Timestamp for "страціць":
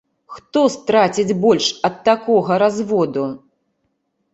0.75-1.37